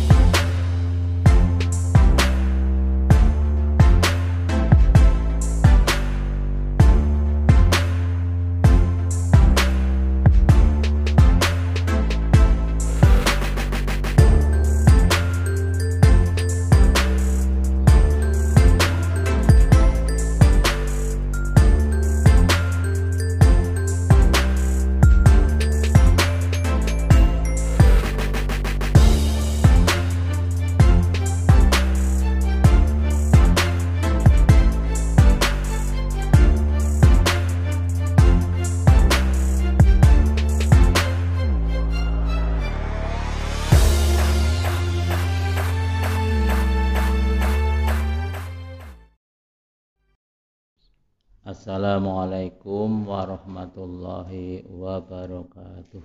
[53.21, 56.01] Warahmatullahi wabarakatuh.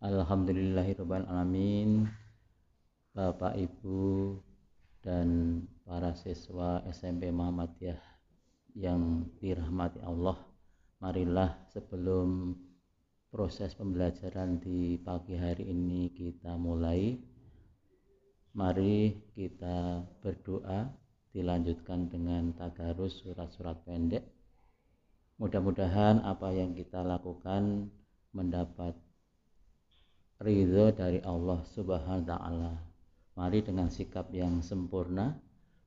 [0.00, 2.08] Alhamdulillahirrahmanirrahim.
[3.12, 4.40] Bapak Ibu
[5.04, 8.00] dan para siswa SMP Muhammadiyah
[8.72, 10.40] yang dirahmati Allah,
[11.04, 12.56] marilah sebelum
[13.28, 17.20] proses pembelajaran di pagi hari ini kita mulai.
[18.56, 20.88] Mari kita berdoa
[21.36, 24.37] dilanjutkan dengan tadarus surat-surat pendek
[25.38, 27.86] Mudah-mudahan apa yang kita lakukan
[28.34, 28.98] mendapat
[30.42, 32.74] ridho dari Allah Subhanahu wa taala.
[33.38, 35.38] Mari dengan sikap yang sempurna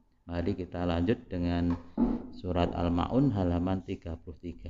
[0.29, 1.73] Mari kita lanjut dengan
[2.29, 4.69] surat Al-Maun halaman 33.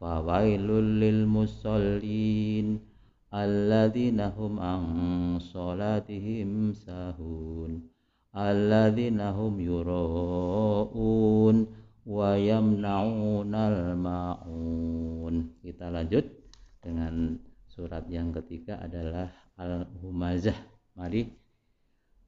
[0.00, 2.93] fawailul lil musallin
[3.34, 7.82] alladzina hum an salatihim sahun
[8.30, 11.66] alladzina hum yura'un
[12.06, 15.50] wa yamna'unal ma'un.
[15.58, 16.30] Kita lanjut
[16.78, 19.26] dengan surat yang ketiga adalah
[19.58, 20.54] Al-Humazah.
[20.94, 21.26] Mari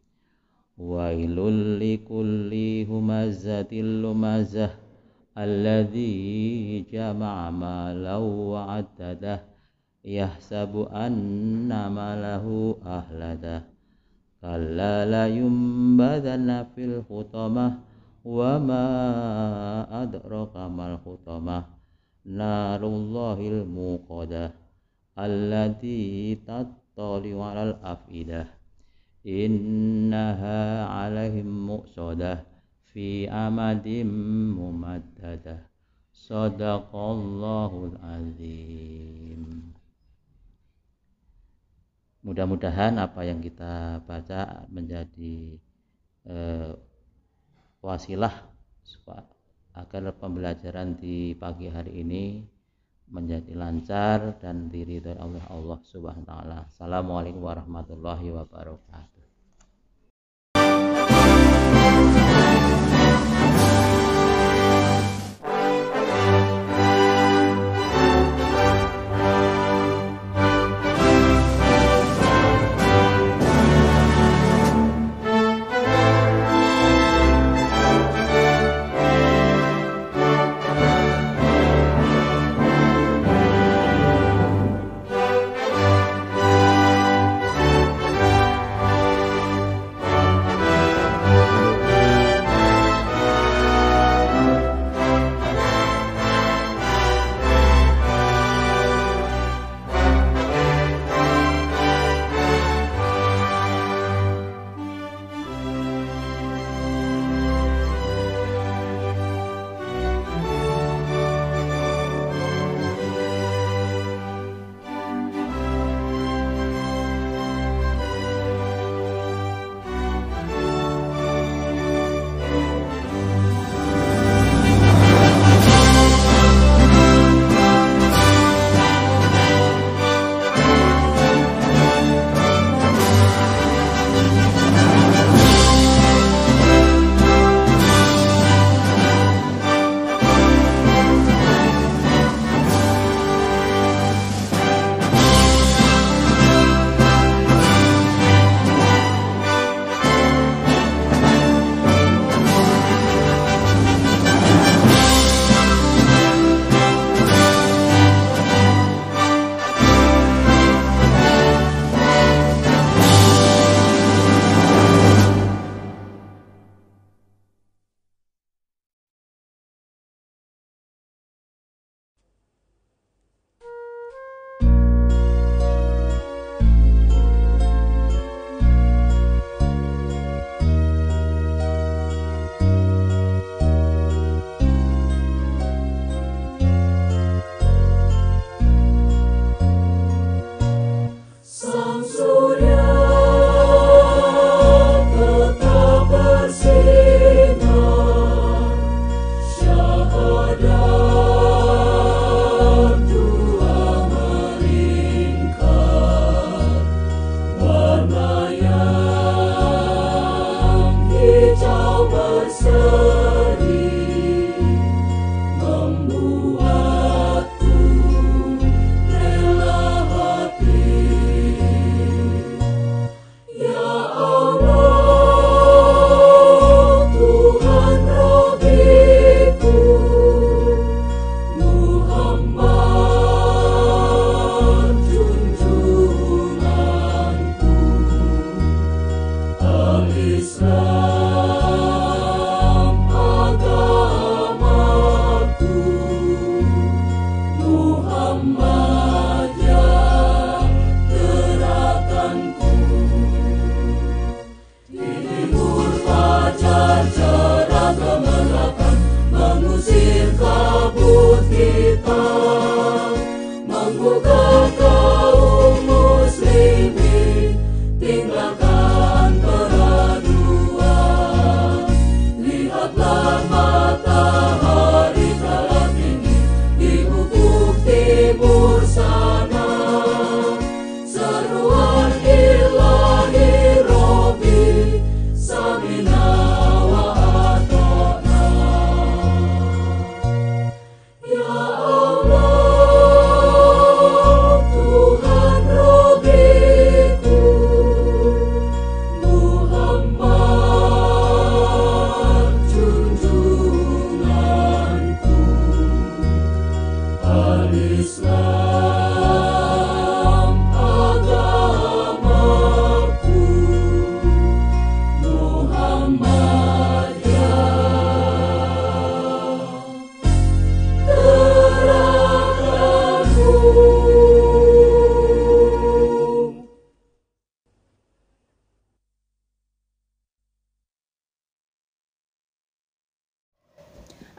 [0.76, 4.85] Wailul likulli humazatil lumazah
[5.38, 9.44] الذي جمع مالا وعدده
[10.06, 13.64] يحسب أن ماله أهلده.
[14.42, 17.80] كلا ينبذن في الخطمة
[18.26, 18.88] وما
[20.04, 21.64] أدرك ما الخطمة.
[22.26, 24.52] نار الله الموقدة
[25.20, 28.48] التي تطلع على الأفئدة.
[29.28, 32.55] إنها عليهم مؤصدة.
[32.96, 34.08] Muqsadah fi amadim
[34.56, 35.60] mumaddadah
[36.16, 39.76] sadaqallahul azim
[42.24, 45.60] mudah-mudahan apa yang kita baca menjadi
[46.26, 46.74] eh,
[47.84, 48.34] wasilah
[49.76, 52.48] agar pembelajaran di pagi hari ini
[53.12, 56.66] menjadi lancar dan diri dari Allah Allah Subhanahu wa taala.
[56.66, 59.15] Assalamualaikum warahmatullahi wabarakatuh.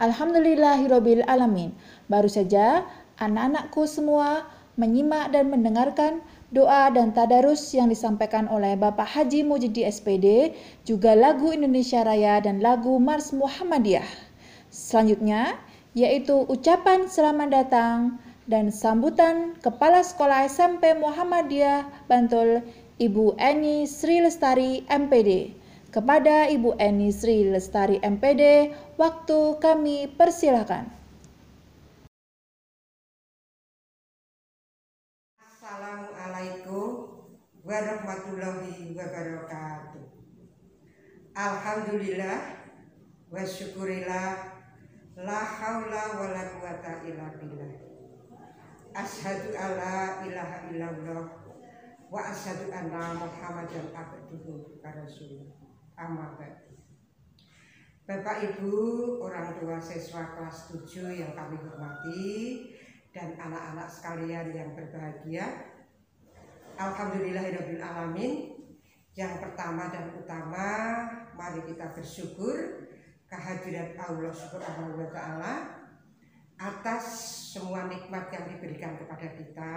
[0.07, 1.75] Alhamdulillahirobbil alamin.
[2.07, 2.87] Baru saja
[3.19, 4.47] anak-anakku semua
[4.79, 6.23] menyimak dan mendengarkan
[6.55, 10.55] doa dan tadarus yang disampaikan oleh Bapak Haji Mujidi SPD,
[10.87, 14.07] juga lagu Indonesia Raya dan lagu Mars Muhammadiyah.
[14.71, 15.59] Selanjutnya,
[15.99, 17.99] yaitu ucapan selamat datang
[18.47, 22.63] dan sambutan Kepala Sekolah SMP Muhammadiyah Bantul,
[23.03, 25.51] Ibu Eni Sri Lestari MPD.
[25.97, 28.69] Kepada Ibu Eni Sri Lestari MPD,
[29.01, 30.93] waktu kami persilahkan.
[35.41, 37.17] Assalamualaikum
[37.65, 40.05] warahmatullahi wabarakatuh.
[41.33, 42.45] Alhamdulillah
[43.33, 44.53] wa syukurillah
[45.17, 47.73] la haula wa la quwata illa billah.
[48.93, 51.25] Ashadu alla ilaha illallah
[52.13, 55.56] wa asyhadu anna Muhammadan abduhu wa rasuluh.
[55.97, 56.37] Amma
[58.07, 58.71] Bapak Ibu,
[59.19, 62.31] orang tua siswa kelas 7 yang kami hormati
[63.11, 65.75] dan anak-anak sekalian yang berbahagia.
[66.79, 68.33] Alhamdulillahirabbil alamin.
[69.17, 70.69] Yang pertama dan utama,
[71.35, 72.87] mari kita bersyukur
[73.27, 75.55] kehadiran Allah Subhanahu wa taala
[76.63, 77.05] atas
[77.57, 79.75] semua nikmat yang diberikan kepada kita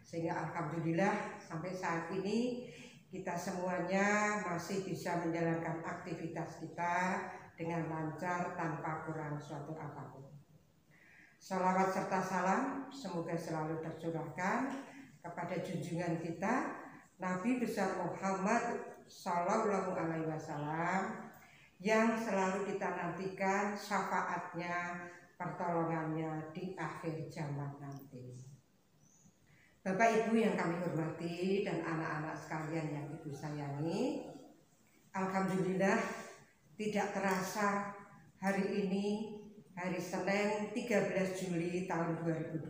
[0.00, 2.70] sehingga alhamdulillah sampai saat ini
[3.10, 7.26] kita semuanya masih bisa menjalankan aktivitas kita
[7.58, 10.30] dengan lancar tanpa kurang suatu apa pun.
[11.42, 12.62] Salawat serta salam
[12.94, 14.70] semoga selalu tercurahkan
[15.18, 16.70] kepada junjungan kita
[17.18, 21.32] Nabi besar Muhammad Sallallahu Alaihi Wasallam
[21.82, 28.49] yang selalu kita nantikan syafaatnya, pertolongannya di akhir zaman nanti.
[29.80, 34.28] Bapak Ibu yang kami hormati dan anak-anak sekalian yang Ibu sayangi,
[35.08, 35.96] Alhamdulillah
[36.76, 37.96] tidak terasa
[38.44, 39.40] hari ini
[39.72, 42.60] hari Senin 13 Juli tahun 2020.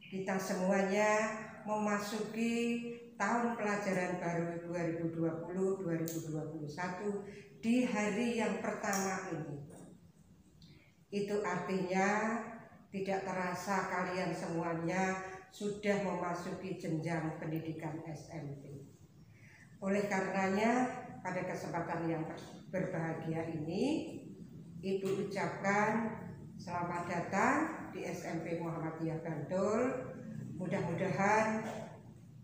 [0.00, 1.28] Kita semuanya
[1.68, 2.80] memasuki
[3.20, 9.60] tahun pelajaran baru 2020-2021 di hari yang pertama ini.
[11.12, 12.40] Itu artinya
[12.88, 18.88] tidak terasa kalian semuanya sudah memasuki jenjang pendidikan SMP.
[19.84, 20.88] Oleh karenanya,
[21.20, 22.24] pada kesempatan yang
[22.72, 24.16] berbahagia ini,
[24.82, 26.18] Ibu ucapkan
[26.58, 27.56] selamat datang
[27.94, 29.80] di SMP Muhammadiyah Bantul.
[30.58, 31.62] Mudah-mudahan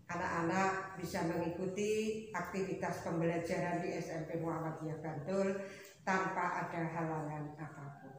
[0.07, 5.59] anak-anak bisa mengikuti aktivitas pembelajaran di SMP Muhammadiyah Bantul
[6.07, 8.15] tanpa ada halangan apa pun.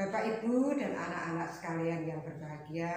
[0.00, 2.96] Bapak Ibu dan anak-anak sekalian yang berbahagia,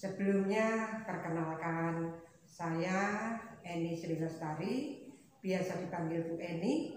[0.00, 2.16] Sebelumnya perkenalkan
[2.48, 5.04] saya Eni Sri Lestari,
[5.44, 6.96] biasa dipanggil Bu Eni.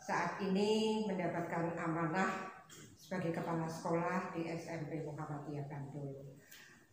[0.00, 2.48] Saat ini mendapatkan amanah
[2.96, 6.40] sebagai kepala sekolah di SMP Muhammadiyah Bandung.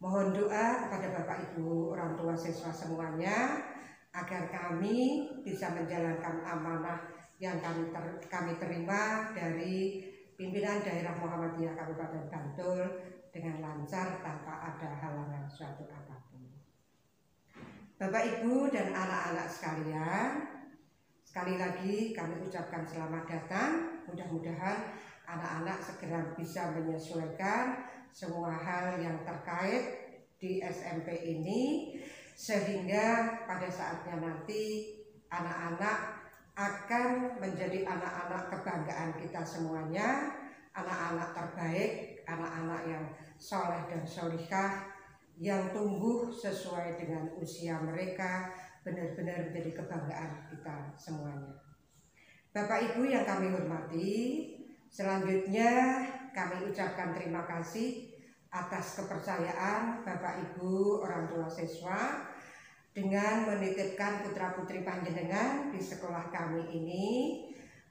[0.03, 3.63] Mohon doa kepada Bapak Ibu orang tua siswa semuanya
[4.11, 6.99] agar kami bisa menjalankan amanah
[7.39, 10.03] yang kami ter, kami terima dari
[10.35, 12.83] pimpinan daerah Muhammadiyah Kabupaten Bantul
[13.29, 16.43] dengan lancar tanpa ada halangan suatu apa pun.
[17.99, 20.29] Bapak Ibu dan anak-anak sekalian,
[21.21, 23.71] sekali lagi kami ucapkan selamat datang.
[24.09, 24.97] Mudah-mudahan
[25.29, 30.09] anak-anak segera bisa menyesuaikan semua hal yang terkait
[30.41, 31.93] di SMP ini
[32.33, 34.95] sehingga pada saatnya nanti
[35.29, 36.23] anak-anak
[36.55, 40.35] akan menjadi anak-anak kebanggaan kita semuanya,
[40.75, 43.05] anak-anak terbaik anak-anak yang
[43.39, 44.85] soleh dan solihah
[45.39, 48.51] yang tumbuh sesuai dengan usia mereka
[48.83, 51.55] benar-benar menjadi kebanggaan kita semuanya.
[52.51, 54.11] Bapak Ibu yang kami hormati,
[54.91, 56.03] selanjutnya
[56.35, 58.09] kami ucapkan terima kasih
[58.49, 62.25] atas kepercayaan Bapak Ibu orang tua siswa
[62.89, 67.07] dengan menitipkan putra putri panjenengan di sekolah kami ini.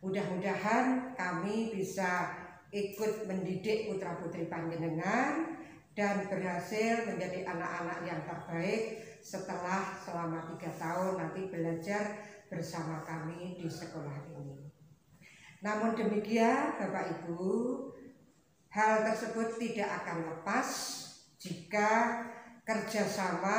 [0.02, 2.34] Mudah-mudahan kami bisa
[2.68, 5.56] ikut mendidik putra putri panjenengan
[5.96, 13.66] dan berhasil menjadi anak-anak yang terbaik setelah selama tiga tahun nanti belajar bersama kami di
[13.66, 14.68] sekolah ini.
[15.58, 17.42] Namun demikian Bapak Ibu,
[18.70, 20.68] hal tersebut tidak akan lepas
[21.40, 21.90] jika
[22.62, 23.58] kerjasama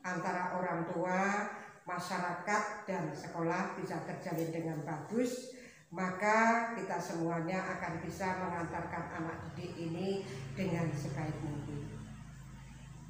[0.00, 1.52] antara orang tua,
[1.84, 5.57] masyarakat, dan sekolah bisa terjalin dengan bagus
[5.88, 10.20] maka kita semuanya akan bisa mengantarkan anak didik ini
[10.52, 11.88] dengan sebaik mungkin.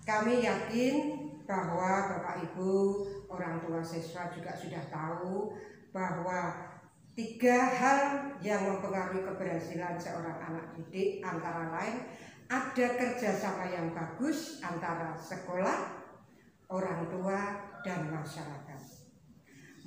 [0.07, 0.95] Kami yakin
[1.45, 2.73] bahwa Bapak Ibu
[3.29, 5.53] orang tua siswa juga sudah tahu
[5.91, 6.71] bahwa
[7.19, 8.01] tiga hal
[8.39, 12.07] yang mempengaruhi keberhasilan seorang anak didik antara lain
[12.49, 16.01] ada kerjasama yang bagus antara sekolah,
[16.73, 17.41] orang tua,
[17.85, 18.68] dan masyarakat.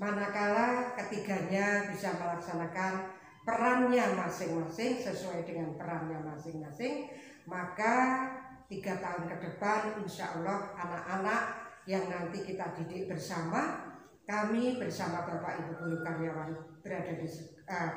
[0.02, 3.14] Manakala ketiganya bisa melaksanakan
[3.46, 7.06] perannya masing-masing sesuai dengan perannya masing-masing,
[7.46, 8.26] maka
[8.66, 11.44] tiga tahun ke depan insya Allah anak-anak
[11.86, 13.94] yang nanti kita didik bersama
[14.26, 16.50] kami bersama Bapak Ibu guru karyawan
[16.82, 17.28] berada di
[17.70, 17.92] uh,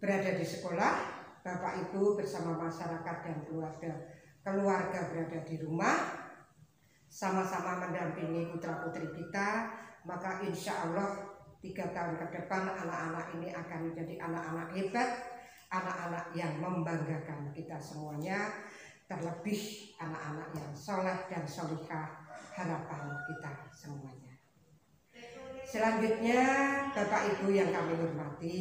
[0.00, 0.92] berada di sekolah,
[1.44, 3.92] Bapak Ibu bersama masyarakat dan keluarga
[4.40, 5.96] keluarga berada di rumah,
[7.12, 9.70] sama-sama mendampingi putra putri kita,
[10.08, 11.31] maka insya Allah
[11.62, 15.10] tiga tahun ke depan anak-anak ini akan menjadi anak-anak hebat,
[15.70, 18.50] anak-anak yang membanggakan kita semuanya,
[19.06, 22.26] terlebih anak-anak yang soleh dan solihah
[22.58, 24.34] harapan kita semuanya.
[25.62, 26.42] Selanjutnya
[26.92, 28.60] Bapak Ibu yang kami hormati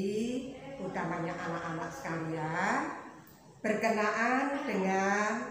[0.80, 2.88] Utamanya anak-anak sekalian
[3.60, 5.44] Berkenaan dengan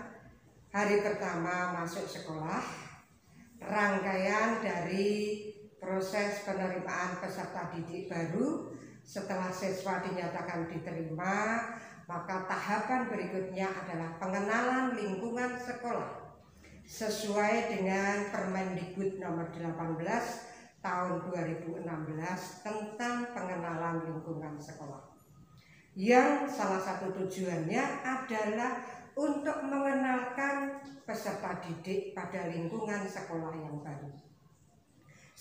[0.72, 2.64] hari pertama masuk sekolah
[3.60, 5.49] Rangkaian dari
[5.80, 11.64] proses penerimaan peserta didik baru Setelah siswa dinyatakan diterima
[12.04, 16.30] Maka tahapan berikutnya adalah pengenalan lingkungan sekolah
[16.84, 21.84] Sesuai dengan Permendikbud nomor 18 tahun 2016
[22.64, 25.12] tentang pengenalan lingkungan sekolah.
[25.92, 28.80] Yang salah satu tujuannya adalah
[29.12, 34.29] untuk mengenalkan peserta didik pada lingkungan sekolah yang baru.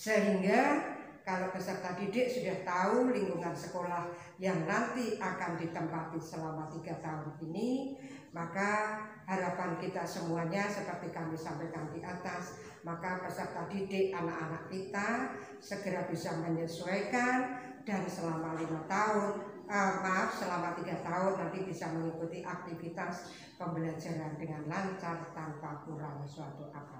[0.00, 0.80] Sehingga
[1.20, 4.08] kalau peserta didik sudah tahu lingkungan sekolah
[4.40, 8.00] yang nanti akan ditempati selama tiga tahun ini,
[8.32, 16.08] maka harapan kita semuanya seperti kami sampaikan di atas maka peserta didik anak-anak kita segera
[16.08, 23.34] bisa menyesuaikan dan selama lima tahun uh, maaf selama tiga tahun nanti bisa mengikuti aktivitas
[23.60, 26.99] pembelajaran dengan lancar tanpa kurang suatu apa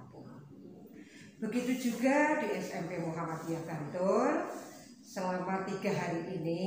[1.41, 4.45] Begitu juga di SMP Muhammadiyah Bantul
[5.01, 6.61] selama tiga hari ini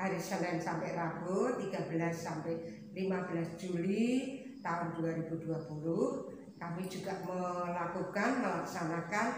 [0.00, 5.44] hari Senin sampai Rabu 13 sampai 15 Juli tahun 2020
[6.56, 9.28] kami juga melakukan melaksanakan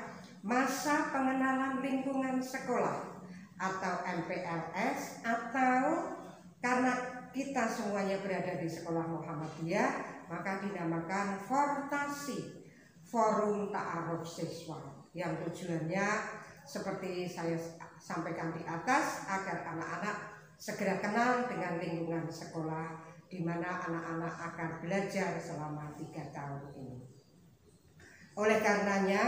[0.47, 3.19] masa pengenalan lingkungan sekolah
[3.59, 6.07] atau MPLS atau
[6.63, 9.91] karena kita semuanya berada di sekolah Muhammadiyah
[10.31, 12.62] maka dinamakan Fortasi
[13.13, 14.81] Forum Ta'aruf Siswa
[15.13, 16.09] yang tujuannya
[16.65, 17.61] seperti saya
[18.01, 20.17] sampaikan di atas agar anak-anak
[20.57, 26.99] segera kenal dengan lingkungan sekolah di mana anak-anak akan belajar selama tiga tahun ini.
[28.33, 29.25] Oleh karenanya,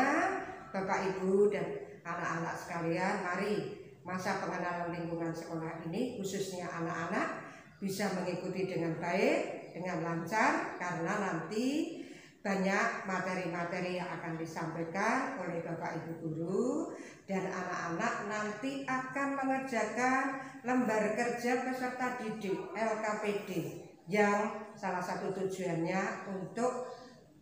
[0.73, 1.67] Bapak Ibu dan
[2.09, 7.53] anak-anak sekalian, mari masa pengenalan lingkungan sekolah ini khususnya anak-anak
[7.85, 12.01] bisa mengikuti dengan baik, dengan lancar karena nanti
[12.45, 16.93] banyak materi-materi yang akan disampaikan oleh Bapak Ibu guru
[17.25, 23.81] dan anak-anak nanti akan mengerjakan lembar kerja peserta didik LKPD
[24.13, 26.93] yang salah satu tujuannya untuk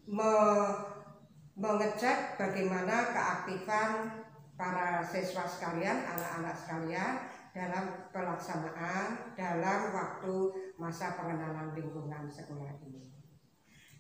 [0.07, 0.33] me
[1.53, 4.25] mengecek bagaimana keaktifan
[4.57, 7.13] para siswa sekalian, anak-anak sekalian
[7.53, 10.35] dalam pelaksanaan dalam waktu
[10.81, 13.12] masa pengenalan lingkungan sekolah ini.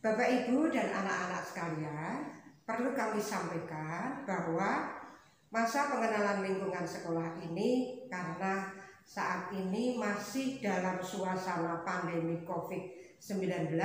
[0.02, 2.26] Bapak Ibu dan anak-anak sekalian,
[2.66, 4.98] perlu kami sampaikan bahwa
[5.54, 8.66] masa pengenalan lingkungan sekolah ini karena
[9.06, 13.78] saat ini masih dalam suasana pandemi COVID-19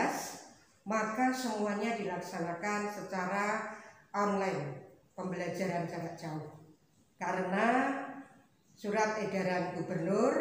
[0.89, 3.77] maka semuanya dilaksanakan secara
[4.09, 6.65] online pembelajaran jarak jauh.
[7.21, 7.93] Karena
[8.73, 10.33] surat edaran gubernur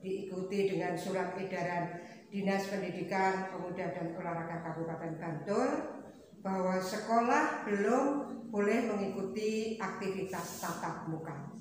[0.00, 5.68] diikuti dengan surat edaran Dinas Pendidikan Pemuda dan Olahraga Kabupaten Bantul
[6.44, 8.04] bahwa sekolah belum
[8.52, 11.52] boleh mengikuti aktivitas tatap muka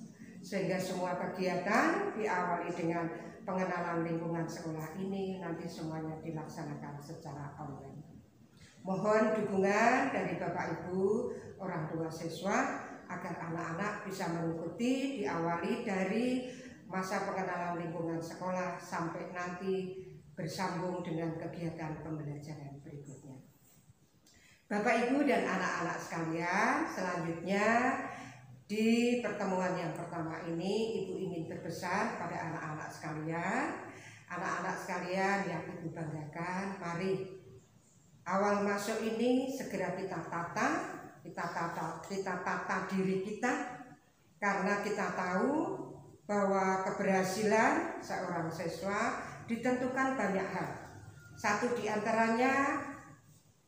[0.43, 3.07] sehingga semua kegiatan diawali dengan
[3.43, 8.03] pengenalan lingkungan sekolah ini nanti semuanya dilaksanakan secara online.
[8.83, 11.03] Mohon dukungan dari Bapak Ibu,
[11.59, 16.47] orang tua siswa agar anak-anak bisa mengikuti diawali dari
[16.87, 20.06] masa pengenalan lingkungan sekolah sampai nanti
[20.37, 23.41] bersambung dengan kegiatan pembelajaran berikutnya.
[24.69, 27.65] Bapak Ibu dan anak-anak sekalian, selanjutnya
[28.69, 33.87] di pertemuan yang pertama ini Ibu ingin berpesan pada anak-anak sekalian
[34.27, 37.39] Anak-anak sekalian yang ibu banggakan, mari
[38.27, 43.87] awal masuk ini segera kita tata, kita tata, kita tata diri kita
[44.35, 45.79] karena kita tahu
[46.27, 50.69] bahwa keberhasilan seorang siswa ditentukan banyak hal.
[51.39, 52.83] Satu di antaranya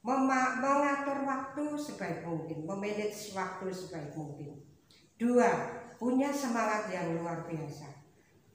[0.03, 4.59] mengatur waktu sebaik mungkin, memanage waktu sebaik mungkin.
[5.19, 5.51] Dua,
[5.99, 7.87] punya semangat yang luar biasa,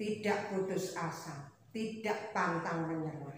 [0.01, 3.37] tidak putus asa, tidak pantang menyerah,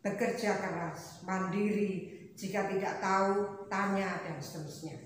[0.00, 4.96] bekerja keras, mandiri, jika tidak tahu tanya dan seterusnya.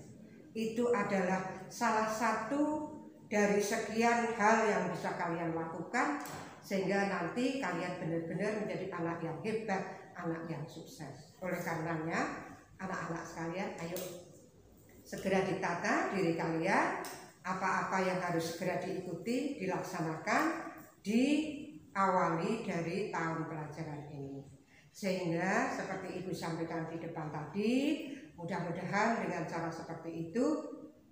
[0.52, 2.92] Itu adalah salah satu
[3.30, 6.20] dari sekian hal yang bisa kalian lakukan
[6.60, 11.34] sehingga nanti kalian benar-benar menjadi anak yang hebat, anak yang sukses.
[11.40, 14.00] Oleh karenanya, anak-anak sekalian, ayo
[15.04, 17.02] segera ditata diri kalian,
[17.40, 20.70] apa-apa yang harus segera diikuti, dilaksanakan,
[21.00, 24.44] diawali dari tahun pelajaran ini.
[24.92, 27.72] Sehingga seperti Ibu sampaikan di depan tadi,
[28.36, 30.46] mudah-mudahan dengan cara seperti itu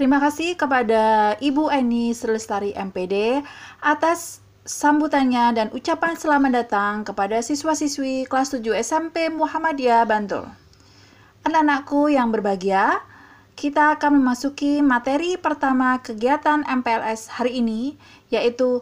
[0.00, 3.44] Terima kasih kepada Ibu Eni Selestari MPD
[3.84, 10.48] atas sambutannya dan ucapan selamat datang kepada siswa-siswi kelas 7 SMP Muhammadiyah Bantul.
[11.44, 13.04] Anak-anakku yang berbahagia,
[13.60, 18.00] kita akan memasuki materi pertama kegiatan MPLS hari ini,
[18.32, 18.80] yaitu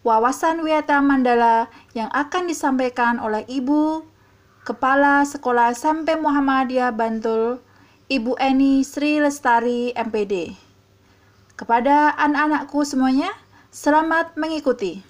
[0.00, 4.00] wawasan Wiyata Mandala yang akan disampaikan oleh Ibu
[4.64, 7.60] Kepala Sekolah SMP Muhammadiyah Bantul
[8.04, 10.52] Ibu Eni Sri Lestari MPD.
[11.56, 13.32] Kepada anak-anakku semuanya,
[13.72, 15.00] selamat mengikuti.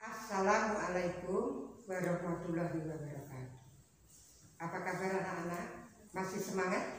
[0.00, 3.60] Assalamualaikum warahmatullahi wabarakatuh.
[4.56, 5.92] Apa kabar anak-anak?
[6.16, 6.96] Masih semangat?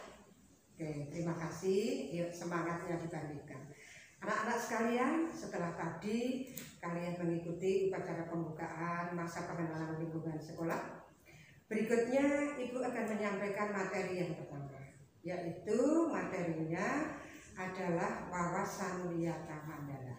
[0.77, 2.13] Oke, terima kasih.
[2.13, 3.73] Yuk semangatnya dibandingkan.
[4.21, 11.08] Anak-anak sekalian, setelah tadi kalian mengikuti upacara pembukaan masa pengenalan lingkungan sekolah
[11.69, 14.81] Berikutnya Ibu akan menyampaikan materi yang pertama,
[15.21, 17.13] yaitu materinya
[17.53, 20.17] adalah wawasan wiyata mandala.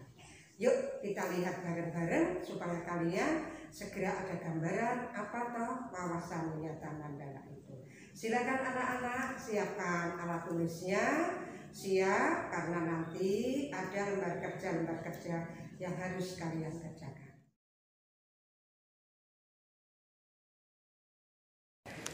[0.62, 7.82] Yuk kita lihat bareng-bareng supaya kalian segera ada gambaran apa toh wawasan wiyata mandala itu.
[8.14, 11.34] Silakan anak-anak siapkan alat tulisnya,
[11.74, 15.50] siap karena nanti ada lembar kerja-lembar kerja
[15.82, 17.19] yang harus kalian kerjakan.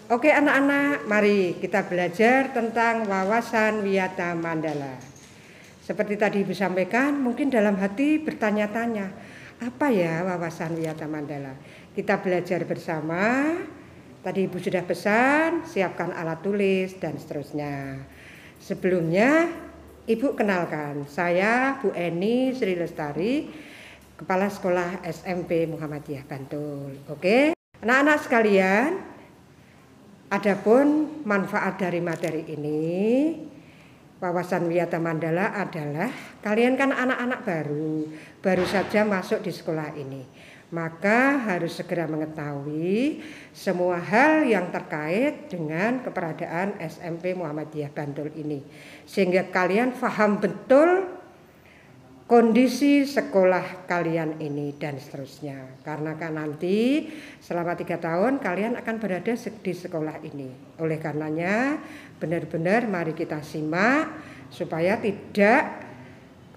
[0.07, 5.03] Oke anak-anak, mari kita belajar tentang wawasan wiyata mandala.
[5.83, 9.11] Seperti tadi Ibu sampaikan, mungkin dalam hati bertanya-tanya,
[9.67, 11.59] apa ya wawasan wiyata mandala?
[11.91, 13.51] Kita belajar bersama.
[14.23, 17.99] Tadi Ibu sudah pesan, siapkan alat tulis dan seterusnya.
[18.63, 19.51] Sebelumnya,
[20.07, 23.51] Ibu kenalkan, saya Bu Eni Sri Lestari,
[24.15, 26.95] Kepala Sekolah SMP Muhammadiyah Bantul.
[27.11, 29.16] Oke, anak-anak sekalian,
[30.27, 33.31] Adapun manfaat dari materi ini,
[34.19, 36.11] wawasan wiyata mandala adalah
[36.43, 38.11] kalian kan anak-anak baru,
[38.43, 40.27] baru saja masuk di sekolah ini.
[40.75, 43.23] Maka harus segera mengetahui
[43.55, 48.67] semua hal yang terkait dengan keberadaan SMP Muhammadiyah Bantul ini.
[49.07, 51.16] Sehingga kalian paham betul
[52.27, 55.83] kondisi sekolah kalian ini dan seterusnya.
[55.87, 57.07] Karena kan nanti
[57.39, 60.79] selama tiga tahun kalian akan berada di sekolah ini.
[60.83, 61.79] Oleh karenanya
[62.19, 64.11] benar-benar mari kita simak
[64.51, 65.87] supaya tidak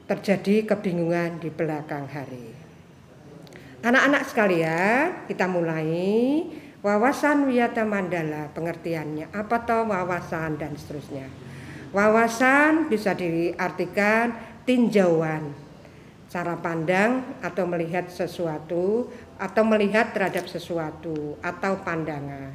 [0.09, 2.49] terjadi kebingungan di belakang hari.
[3.85, 6.43] Anak-anak sekalian kita mulai.
[6.79, 11.27] Wawasan wiyata mandala pengertiannya apa toh wawasan dan seterusnya?
[11.91, 15.49] Wawasan bisa diartikan tinjauan,
[16.29, 19.09] cara pandang atau melihat sesuatu
[19.41, 22.53] atau melihat terhadap sesuatu atau pandangan.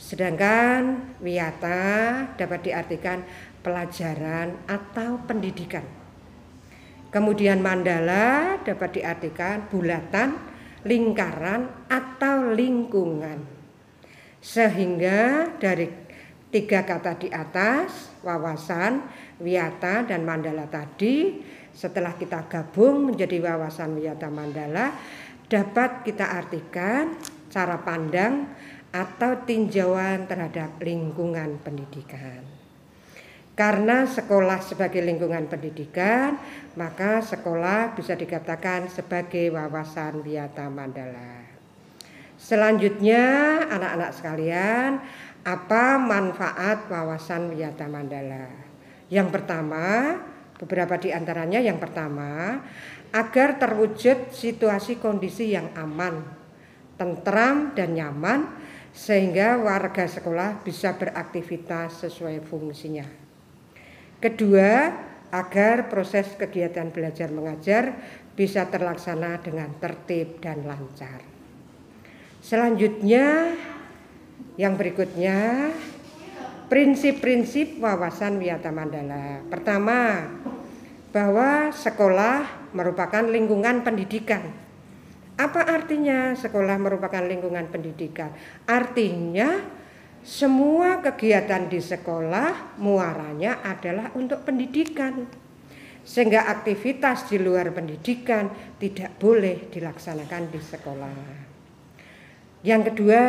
[0.00, 3.20] Sedangkan wiyata dapat diartikan
[3.60, 5.84] pelajaran atau pendidikan.
[7.12, 10.40] Kemudian mandala dapat diartikan bulatan,
[10.88, 13.44] lingkaran atau lingkungan.
[14.40, 15.92] Sehingga dari
[16.48, 19.04] tiga kata di atas, wawasan,
[19.36, 21.44] Wiyata dan Mandala tadi
[21.76, 24.96] setelah kita gabung menjadi wawasan Wiyata Mandala
[25.46, 27.14] dapat kita artikan
[27.52, 28.48] cara pandang
[28.90, 32.42] atau tinjauan terhadap lingkungan pendidikan.
[33.56, 36.36] Karena sekolah sebagai lingkungan pendidikan,
[36.76, 41.40] maka sekolah bisa dikatakan sebagai wawasan Wiyata Mandala.
[42.36, 43.24] Selanjutnya,
[43.72, 45.00] anak-anak sekalian,
[45.40, 48.65] apa manfaat wawasan Wiyata Mandala?
[49.06, 50.18] Yang pertama,
[50.58, 52.58] beberapa di antaranya yang pertama,
[53.14, 56.26] agar terwujud situasi kondisi yang aman,
[56.98, 58.40] tentram dan nyaman
[58.90, 63.04] sehingga warga sekolah bisa beraktivitas sesuai fungsinya.
[64.16, 64.72] Kedua,
[65.28, 67.92] agar proses kegiatan belajar mengajar
[68.32, 71.20] bisa terlaksana dengan tertib dan lancar.
[72.40, 73.52] Selanjutnya,
[74.56, 75.68] yang berikutnya
[76.66, 79.42] prinsip-prinsip wawasan Wiyata Mandala.
[79.46, 80.26] Pertama,
[81.16, 84.52] bahwa sekolah merupakan lingkungan pendidikan.
[85.36, 88.36] Apa artinya sekolah merupakan lingkungan pendidikan?
[88.68, 89.64] Artinya
[90.20, 95.24] semua kegiatan di sekolah muaranya adalah untuk pendidikan.
[96.06, 101.18] Sehingga aktivitas di luar pendidikan tidak boleh dilaksanakan di sekolah.
[102.60, 103.22] Yang kedua,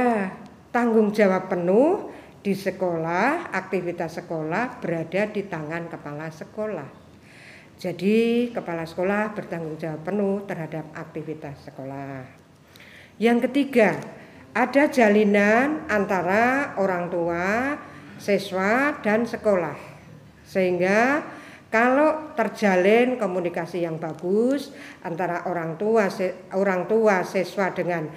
[0.75, 2.16] tanggung jawab penuh
[2.47, 6.87] di sekolah, aktivitas sekolah berada di tangan kepala sekolah.
[7.75, 12.23] Jadi, kepala sekolah bertanggung jawab penuh terhadap aktivitas sekolah.
[13.19, 13.99] Yang ketiga,
[14.55, 17.75] ada jalinan antara orang tua,
[18.15, 19.75] siswa, dan sekolah,
[20.47, 21.27] sehingga
[21.67, 24.71] kalau terjalin komunikasi yang bagus
[25.03, 26.07] antara orang tua,
[26.55, 28.07] orang tua, siswa dengan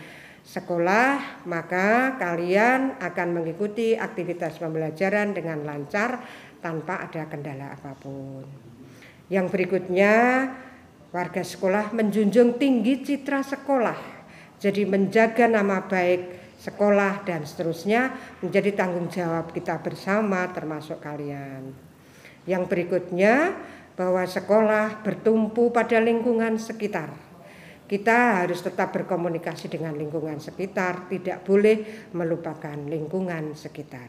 [0.44, 6.24] sekolah, maka kalian akan mengikuti aktivitas pembelajaran dengan lancar
[6.61, 8.44] tanpa ada kendala apa pun.
[9.31, 10.14] Yang berikutnya,
[11.14, 13.98] warga sekolah menjunjung tinggi citra sekolah.
[14.61, 18.12] Jadi menjaga nama baik sekolah dan seterusnya
[18.44, 21.72] menjadi tanggung jawab kita bersama termasuk kalian.
[22.44, 23.57] Yang berikutnya,
[24.00, 27.30] bahwa sekolah bertumpu pada lingkungan sekitar
[27.90, 34.07] kita harus tetap berkomunikasi dengan lingkungan sekitar, tidak boleh melupakan lingkungan sekitar.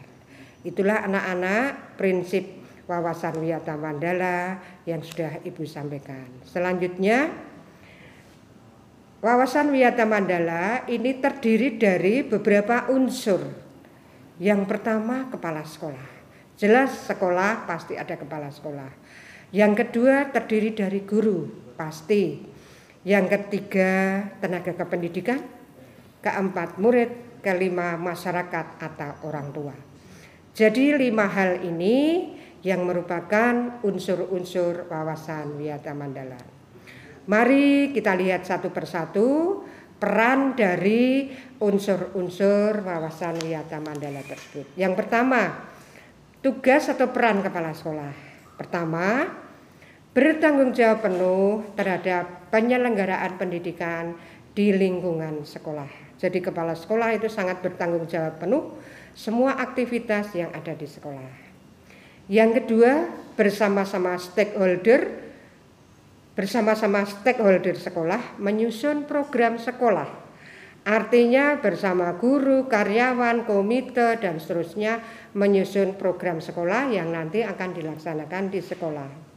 [0.62, 6.30] Itulah anak-anak prinsip wawasan wiyata mandala yang sudah Ibu sampaikan.
[6.46, 7.34] Selanjutnya,
[9.26, 13.42] wawasan wiyata mandala ini terdiri dari beberapa unsur.
[14.38, 16.22] Yang pertama, kepala sekolah.
[16.54, 18.94] Jelas sekolah pasti ada kepala sekolah.
[19.50, 22.51] Yang kedua, terdiri dari guru, pasti
[23.02, 25.42] yang ketiga, tenaga kependidikan.
[26.22, 27.32] Keempat, murid.
[27.42, 29.74] Kelima, masyarakat atau orang tua.
[30.54, 32.30] Jadi lima hal ini
[32.62, 36.38] yang merupakan unsur-unsur wawasan Wiyata Mandala.
[37.26, 39.62] Mari kita lihat satu persatu
[39.98, 44.78] peran dari unsur-unsur wawasan Wiyata Mandala tersebut.
[44.78, 45.66] Yang pertama,
[46.46, 48.14] tugas atau peran kepala sekolah.
[48.54, 49.26] Pertama,
[50.12, 54.12] bertanggung jawab penuh terhadap penyelenggaraan pendidikan
[54.52, 55.88] di lingkungan sekolah.
[56.20, 58.76] Jadi kepala sekolah itu sangat bertanggung jawab penuh
[59.16, 61.32] semua aktivitas yang ada di sekolah.
[62.28, 63.08] Yang kedua,
[63.40, 65.32] bersama-sama stakeholder
[66.32, 70.08] bersama-sama stakeholder sekolah menyusun program sekolah.
[70.82, 75.04] Artinya bersama guru, karyawan, komite dan seterusnya
[75.38, 79.31] menyusun program sekolah yang nanti akan dilaksanakan di sekolah.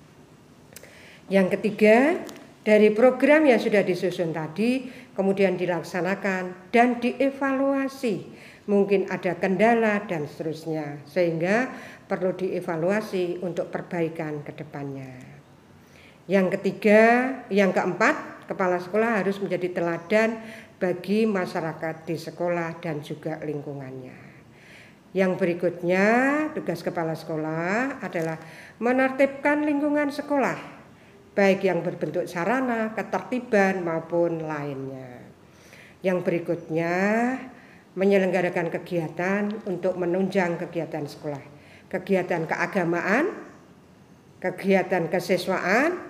[1.33, 2.21] Yang ketiga,
[2.65, 8.33] dari program yang sudah disusun tadi kemudian dilaksanakan dan dievaluasi.
[8.65, 11.69] Mungkin ada kendala dan seterusnya sehingga
[12.09, 15.13] perlu dievaluasi untuk perbaikan ke depannya.
[16.25, 17.01] Yang ketiga,
[17.53, 20.41] yang keempat, kepala sekolah harus menjadi teladan
[20.81, 24.33] bagi masyarakat di sekolah dan juga lingkungannya.
[25.13, 26.07] Yang berikutnya,
[26.57, 28.41] tugas kepala sekolah adalah
[28.81, 30.74] menertibkan lingkungan sekolah,
[31.35, 35.23] baik yang berbentuk sarana, ketertiban maupun lainnya.
[36.01, 36.95] Yang berikutnya,
[37.95, 41.43] menyelenggarakan kegiatan untuk menunjang kegiatan sekolah,
[41.91, 43.35] kegiatan keagamaan,
[44.43, 46.03] kegiatan kesiswaan,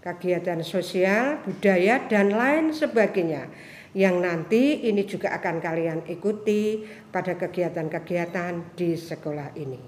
[0.00, 3.48] kegiatan sosial, budaya, dan lain sebagainya
[3.96, 9.80] yang nanti ini juga akan kalian ikuti pada kegiatan-kegiatan di sekolah ini.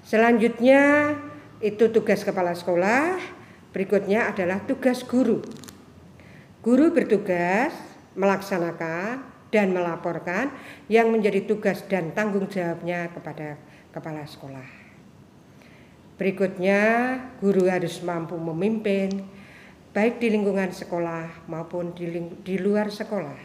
[0.00, 1.12] Selanjutnya
[1.60, 3.20] itu tugas kepala sekolah,
[3.72, 5.42] berikutnya adalah tugas guru.
[6.62, 7.74] Guru bertugas
[8.14, 10.48] melaksanakan dan melaporkan
[10.88, 13.60] yang menjadi tugas dan tanggung jawabnya kepada
[13.92, 14.68] kepala sekolah.
[16.16, 16.80] Berikutnya,
[17.42, 19.26] guru harus mampu memimpin
[19.92, 22.08] baik di lingkungan sekolah maupun di,
[22.40, 23.36] di luar sekolah.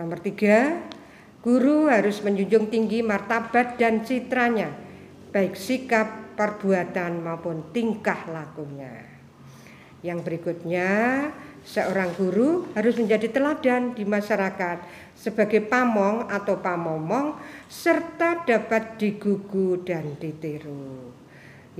[0.00, 0.80] Nomor tiga,
[1.44, 4.72] guru harus menjunjung tinggi martabat dan citranya,
[5.30, 9.13] baik sikap, perbuatan maupun tingkah lakunya.
[10.04, 10.92] Yang berikutnya,
[11.64, 14.84] seorang guru harus menjadi teladan di masyarakat
[15.16, 17.40] sebagai pamong atau pamomong
[17.72, 21.08] serta dapat digugu dan ditiru.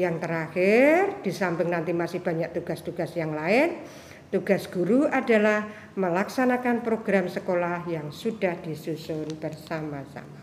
[0.00, 3.84] Yang terakhir, di samping nanti masih banyak tugas-tugas yang lain,
[4.32, 10.40] tugas guru adalah melaksanakan program sekolah yang sudah disusun bersama-sama.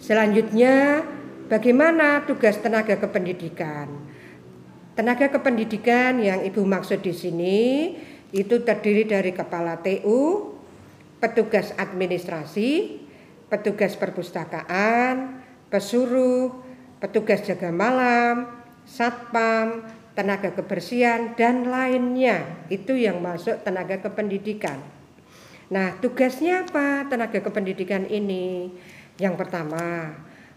[0.00, 1.04] Selanjutnya,
[1.52, 4.07] bagaimana tugas tenaga kependidikan?
[4.98, 7.58] Tenaga kependidikan yang Ibu maksud di sini
[8.34, 10.50] itu terdiri dari kepala TU,
[11.22, 12.98] petugas administrasi,
[13.46, 15.38] petugas perpustakaan,
[15.70, 16.50] pesuruh,
[16.98, 18.50] petugas jaga malam,
[18.90, 19.86] satpam,
[20.18, 22.66] tenaga kebersihan dan lainnya.
[22.66, 24.82] Itu yang masuk tenaga kependidikan.
[25.70, 28.74] Nah, tugasnya apa tenaga kependidikan ini?
[29.14, 30.10] Yang pertama,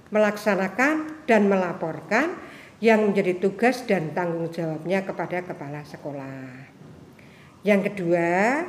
[0.10, 2.50] melaksanakan dan melaporkan
[2.82, 6.74] yang menjadi tugas dan tanggung jawabnya kepada kepala sekolah.
[7.62, 8.66] Yang kedua,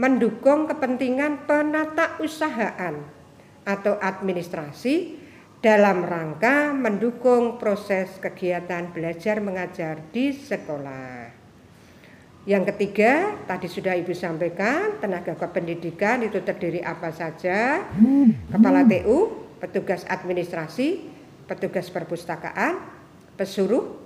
[0.00, 3.04] mendukung kepentingan penata usahaan
[3.68, 5.20] atau administrasi
[5.60, 11.36] dalam rangka mendukung proses kegiatan belajar mengajar di sekolah.
[12.48, 17.84] Yang ketiga, tadi sudah Ibu sampaikan, tenaga kependidikan itu terdiri apa saja?
[18.48, 21.04] Kepala TU, petugas administrasi,
[21.44, 22.99] petugas perpustakaan,
[23.40, 23.96] pesuruh,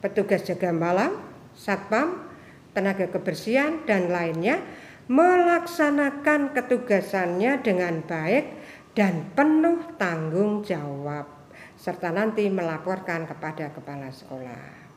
[0.00, 1.20] petugas jaga malam,
[1.52, 2.24] satpam,
[2.72, 4.64] tenaga kebersihan dan lainnya
[5.12, 8.48] melaksanakan ketugasannya dengan baik
[8.96, 11.28] dan penuh tanggung jawab
[11.76, 14.88] serta nanti melaporkan kepada kepala sekolah.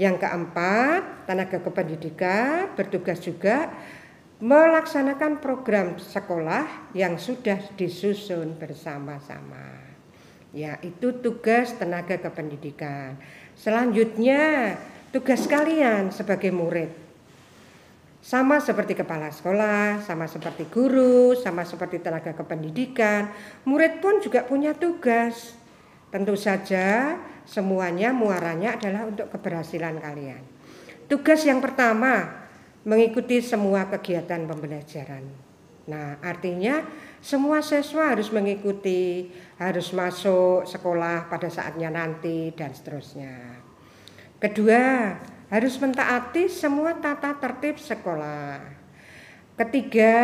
[0.00, 3.68] Yang keempat, tenaga kependidikan bertugas juga
[4.40, 9.89] melaksanakan program sekolah yang sudah disusun bersama-sama.
[10.50, 13.14] Ya, itu tugas tenaga kependidikan.
[13.54, 14.74] Selanjutnya,
[15.14, 17.10] tugas kalian sebagai murid
[18.20, 23.32] sama seperti kepala sekolah, sama seperti guru, sama seperti tenaga kependidikan,
[23.64, 25.56] murid pun juga punya tugas.
[26.12, 27.16] Tentu saja
[27.48, 30.42] semuanya muaranya adalah untuk keberhasilan kalian.
[31.08, 32.44] Tugas yang pertama
[32.84, 35.49] mengikuti semua kegiatan pembelajaran.
[35.90, 36.86] Nah, artinya
[37.18, 43.58] semua siswa harus mengikuti, harus masuk sekolah pada saatnya nanti dan seterusnya.
[44.38, 45.18] Kedua,
[45.50, 48.78] harus mentaati semua tata tertib sekolah.
[49.58, 50.16] Ketiga,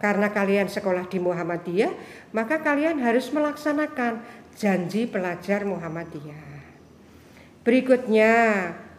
[0.00, 1.92] karena kalian sekolah di Muhammadiyah,
[2.32, 4.24] maka kalian harus melaksanakan
[4.56, 6.62] janji pelajar Muhammadiyah.
[7.60, 8.32] Berikutnya,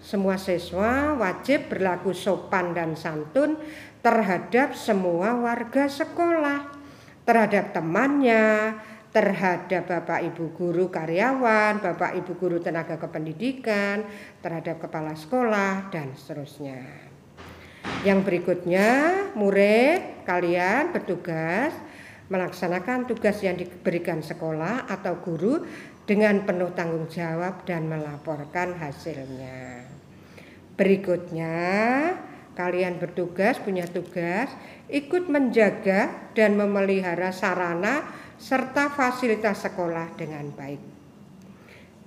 [0.01, 3.57] semua siswa wajib berlaku sopan dan santun
[4.02, 6.70] terhadap semua warga sekolah,
[7.26, 8.78] terhadap temannya,
[9.14, 14.06] terhadap Bapak Ibu guru karyawan, Bapak Ibu guru tenaga kependidikan,
[14.41, 16.82] terhadap kepala sekolah dan seterusnya.
[18.02, 18.89] Yang berikutnya,
[19.38, 21.74] murid kalian bertugas
[22.32, 25.68] melaksanakan tugas yang diberikan sekolah atau guru
[26.08, 29.84] dengan penuh tanggung jawab dan melaporkan hasilnya.
[30.80, 31.60] Berikutnya,
[32.54, 34.52] kalian bertugas punya tugas
[34.91, 38.04] ikut menjaga dan memelihara sarana
[38.36, 40.82] serta fasilitas sekolah dengan baik.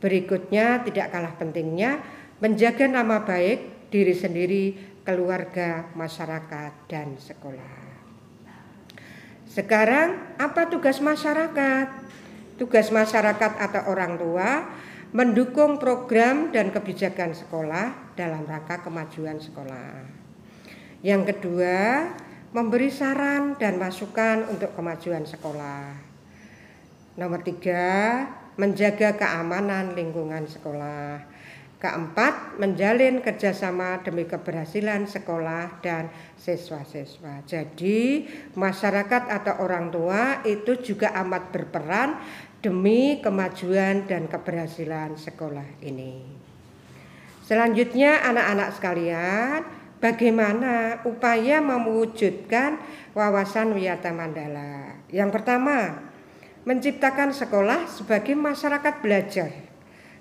[0.02, 2.02] Berikutnya tidak kalah pentingnya
[2.42, 4.64] menjaga nama baik diri sendiri,
[5.06, 7.78] keluarga, masyarakat dan sekolah.
[9.48, 11.86] Sekarang apa tugas masyarakat?
[12.58, 14.66] Tugas masyarakat atau orang tua
[15.14, 20.23] mendukung program dan kebijakan sekolah dalam rangka kemajuan sekolah.
[21.04, 22.08] Yang kedua,
[22.56, 25.92] memberi saran dan masukan untuk kemajuan sekolah.
[27.20, 28.24] Nomor tiga,
[28.56, 31.20] menjaga keamanan lingkungan sekolah.
[31.76, 36.08] Keempat, menjalin kerjasama demi keberhasilan sekolah dan
[36.40, 37.44] siswa-siswa.
[37.44, 38.24] Jadi,
[38.56, 42.16] masyarakat atau orang tua itu juga amat berperan
[42.64, 46.24] demi kemajuan dan keberhasilan sekolah ini.
[47.44, 52.76] Selanjutnya, anak-anak sekalian, bagaimana upaya mewujudkan
[53.16, 55.00] wawasan Wiyata Mandala?
[55.08, 56.04] Yang pertama,
[56.68, 59.64] menciptakan sekolah sebagai masyarakat belajar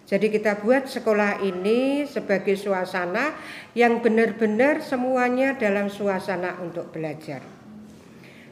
[0.03, 3.31] jadi kita buat sekolah ini sebagai suasana
[3.71, 7.39] yang benar-benar semuanya dalam suasana untuk belajar.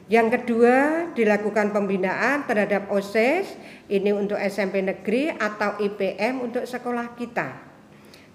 [0.08, 3.52] Yang kedua, dilakukan pembinaan terhadap OSIS
[3.92, 7.61] ini untuk SMP negeri atau IPM untuk sekolah kita.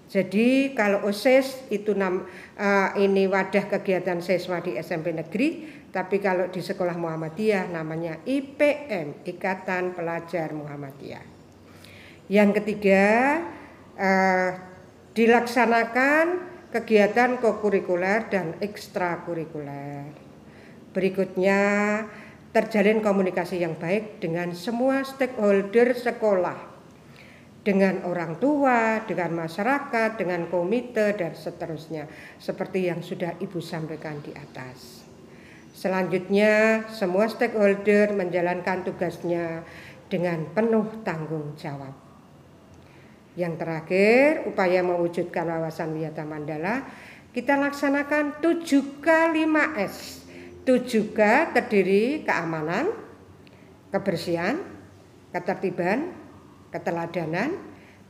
[0.08, 2.24] Jadi kalau OSIS itu nam,
[2.56, 9.24] uh, ini wadah kegiatan siswa di SMP negeri, tapi kalau di sekolah Muhammadiyah namanya IPM,
[9.24, 11.24] Ikatan Pelajar Muhammadiyah.
[12.28, 13.04] Yang ketiga,
[13.96, 14.50] eh,
[15.16, 16.26] dilaksanakan
[16.68, 20.12] kegiatan kokurikuler dan ekstrakurikuler.
[20.92, 21.60] Berikutnya,
[22.52, 26.77] terjalin komunikasi yang baik dengan semua stakeholder sekolah,
[27.68, 32.08] dengan orang tua, dengan masyarakat, dengan komite, dan seterusnya,
[32.40, 35.04] seperti yang sudah Ibu sampaikan di atas.
[35.76, 39.68] Selanjutnya, semua stakeholder menjalankan tugasnya
[40.08, 41.92] dengan penuh tanggung jawab.
[43.36, 46.88] Yang terakhir, upaya mewujudkan wawasan wiyata mandala,
[47.36, 50.24] kita laksanakan 7K5S.
[50.64, 51.20] 7K
[51.52, 52.96] terdiri keamanan,
[53.92, 54.56] kebersihan,
[55.36, 56.17] ketertiban,
[56.70, 57.56] keteladanan,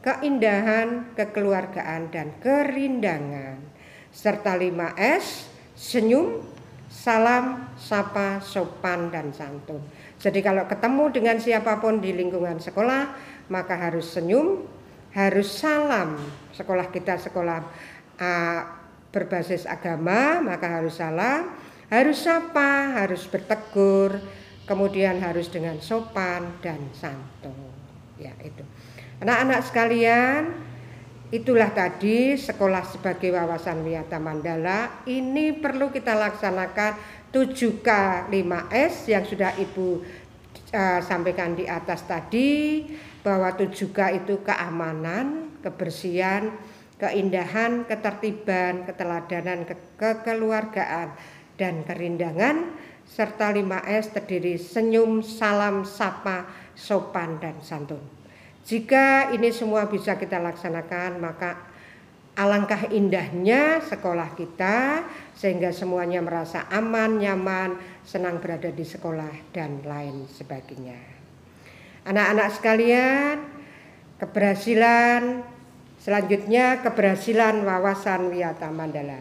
[0.04, 3.59] keindahan, kekeluargaan, dan kerindangan.
[4.09, 5.46] Serta 5S,
[5.76, 6.42] senyum,
[6.90, 9.84] salam, sapa, sopan, dan santun.
[10.18, 13.14] Jadi kalau ketemu dengan siapa pun di lingkungan sekolah,
[13.46, 14.66] maka harus senyum,
[15.18, 16.20] harus salam
[16.52, 17.61] sekolah kita sekolah
[18.20, 18.61] uh,
[19.09, 24.20] berbasis agama maka harus salam harus sapa harus bertegur
[24.68, 27.68] kemudian harus dengan sopan dan santun
[28.19, 28.62] ya itu.
[29.19, 30.43] Anak-anak sekalian
[31.29, 35.05] itulah tadi sekolah sebagai wawasan wiyata mandala.
[35.07, 36.93] Ini perlu kita laksanakan
[37.31, 37.89] 7K
[38.31, 39.89] 5S yang sudah Ibu
[40.73, 42.85] uh, sampaikan di atas tadi
[43.21, 46.55] bahwa itu juga itu keamanan, kebersihan,
[46.97, 51.12] keindahan, ketertiban, keteladanan, ke kekeluargaan,
[51.59, 52.73] dan kerindangan,
[53.05, 56.47] serta 5S terdiri senyum, salam, sapa,
[56.79, 57.99] sopan, dan santun.
[58.62, 61.59] Jika ini semua bisa kita laksanakan, maka
[62.39, 65.03] alangkah indahnya sekolah kita
[65.35, 67.74] sehingga semuanya merasa aman, nyaman,
[68.07, 70.95] senang berada di sekolah, dan lain sebagainya.
[72.07, 73.37] Anak-anak sekalian,
[74.22, 75.43] keberhasilan
[75.99, 79.18] selanjutnya keberhasilan wawasan Wiyata Mandala.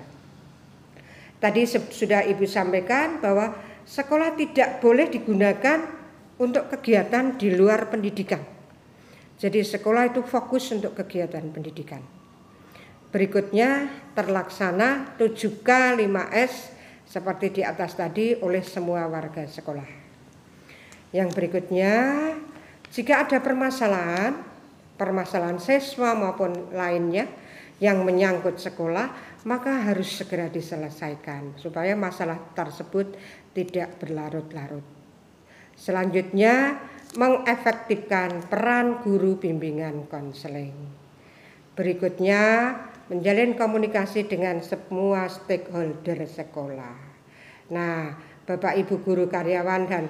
[1.41, 5.96] Tadi sudah Ibu sampaikan bahwa sekolah tidak boleh digunakan
[6.37, 8.41] untuk kegiatan di luar pendidikan.
[9.37, 12.01] Jadi sekolah itu fokus untuk kegiatan pendidikan.
[13.13, 15.69] Berikutnya terlaksana 7K
[16.01, 16.53] 5S
[17.07, 19.87] seperti di atas tadi oleh semua warga sekolah.
[21.15, 21.93] Yang berikutnya
[22.91, 24.41] jika ada permasalahan,
[24.99, 27.29] permasalahan siswa maupun lainnya
[27.77, 33.13] yang menyangkut sekolah, maka harus segera diselesaikan supaya masalah tersebut
[33.53, 34.96] tidak berlarut-larut.
[35.77, 36.81] Selanjutnya,
[37.13, 40.73] mengefektifkan peran guru bimbingan konseling.
[41.77, 42.73] Berikutnya,
[43.07, 46.97] menjalin komunikasi dengan semua stakeholder sekolah.
[47.69, 50.09] Nah, Bapak Ibu guru karyawan dan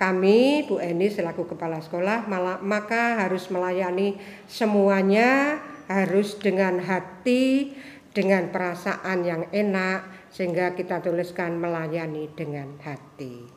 [0.00, 2.24] kami, Bu Eni selaku kepala sekolah,
[2.64, 4.16] maka harus melayani
[4.48, 7.72] semuanya harus dengan hati,
[8.10, 13.55] dengan perasaan yang enak, sehingga kita tuliskan melayani dengan hati.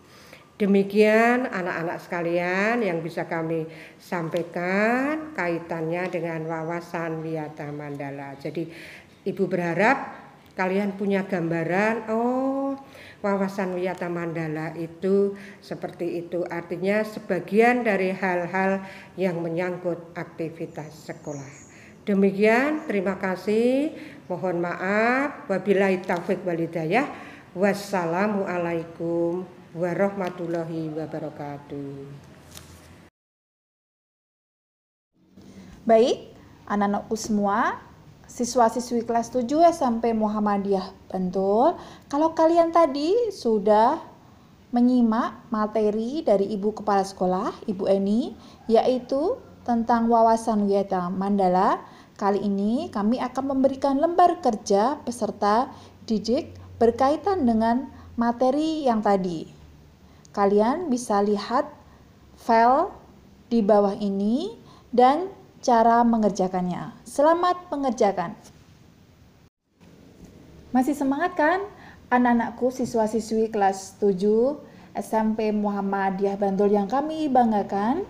[0.59, 3.63] Demikian anak-anak sekalian yang bisa kami
[3.95, 8.35] sampaikan kaitannya dengan wawasan Wiyata Mandala.
[8.35, 8.67] Jadi
[9.19, 10.15] Ibu berharap
[10.55, 12.79] kalian punya gambaran, oh
[13.19, 16.47] wawasan wiyata mandala itu seperti itu.
[16.47, 18.79] Artinya sebagian dari hal-hal
[19.19, 21.67] yang menyangkut aktivitas sekolah.
[22.07, 23.91] Demikian terima kasih.
[24.31, 25.51] Mohon maaf.
[25.51, 27.05] Wabillahi taufik walidayah
[27.53, 32.09] wassalamualaikum warahmatullahi wabarakatuh
[35.85, 36.33] Baik,
[36.69, 37.81] Anak-anakku semua,
[38.29, 41.73] siswa-siswi kelas 7 SMP Muhammadiyah Bantul,
[42.05, 43.97] kalau kalian tadi sudah
[44.69, 48.37] menyimak materi dari Ibu Kepala Sekolah, Ibu Eni,
[48.69, 51.81] yaitu tentang wawasan wisata Mandala,
[52.21, 55.73] kali ini kami akan memberikan lembar kerja peserta
[56.05, 59.58] didik berkaitan dengan materi yang tadi.
[60.29, 61.65] Kalian bisa lihat
[62.37, 62.93] file
[63.49, 64.53] di bawah ini
[64.93, 66.93] dan cara mengerjakannya.
[67.01, 68.37] Selamat mengerjakan.
[70.69, 71.65] Masih semangat kan
[72.13, 74.61] anak-anakku siswa-siswi kelas 7
[74.93, 78.05] SMP Muhammadiyah Bantul yang kami banggakan?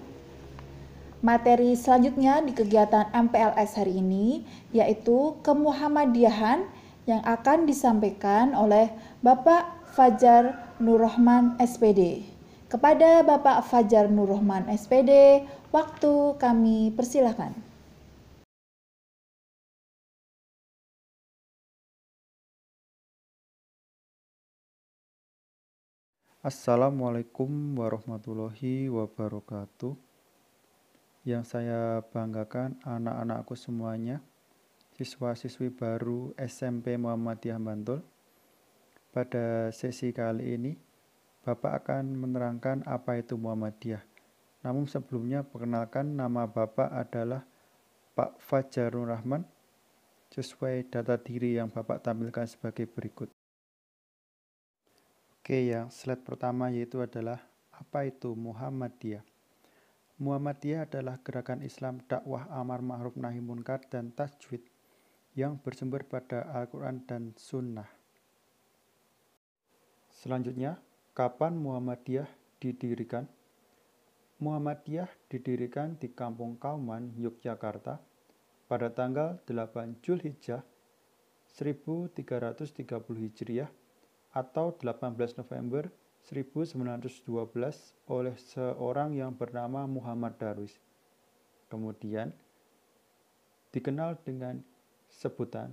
[1.23, 4.43] Materi selanjutnya di kegiatan MPLS hari ini
[4.75, 6.67] yaitu kemuhammadiyahan
[7.07, 8.91] yang akan disampaikan oleh
[9.23, 12.23] Bapak Fajar Nurrahman SPD.
[12.71, 15.43] Kepada Bapak Fajar Nurrahman SPD,
[15.75, 17.51] waktu kami persilahkan.
[26.39, 29.99] Assalamualaikum warahmatullahi wabarakatuh.
[31.27, 34.23] Yang saya banggakan anak-anakku semuanya,
[34.95, 37.99] siswa-siswi baru SMP Muhammadiyah Bantul.
[39.09, 40.77] Pada sesi kali ini,
[41.41, 44.05] Bapak akan menerangkan apa itu Muhammadiyah.
[44.61, 47.41] Namun sebelumnya perkenalkan nama Bapak adalah
[48.13, 49.47] Pak Fajarul Rahman
[50.29, 53.33] sesuai data diri yang Bapak tampilkan sebagai berikut.
[55.39, 57.41] Oke, yang slide pertama yaitu adalah
[57.73, 59.25] apa itu Muhammadiyah.
[60.19, 64.61] Muhammadiyah adalah gerakan Islam dakwah amar ma'ruf nahi munkar dan tajwid
[65.33, 67.98] yang bersumber pada Al-Quran dan Sunnah.
[70.19, 70.75] Selanjutnya,
[71.15, 72.27] Kapan Muhammadiyah
[72.59, 73.23] didirikan?
[74.43, 78.03] Muhammadiyah didirikan di Kampung Kauman, Yogyakarta
[78.67, 80.59] pada tanggal 8 Julhijjah
[81.55, 82.83] 1330
[83.15, 83.71] Hijriah
[84.35, 85.87] atau 18 November
[86.27, 90.75] 1912 oleh seorang yang bernama Muhammad Darwis.
[91.71, 92.35] Kemudian
[93.71, 94.59] dikenal dengan
[95.07, 95.71] sebutan